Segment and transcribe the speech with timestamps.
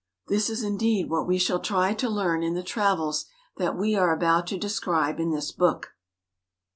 [0.29, 4.11] This is indeed what we shall try to learn in the travels that we are
[4.11, 5.91] about to describe in this book.